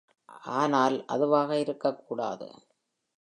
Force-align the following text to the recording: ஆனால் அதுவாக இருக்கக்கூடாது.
ஆனால் 0.53 1.05
அதுவாக 1.07 1.51
இருக்கக்கூடாது. 1.57 2.47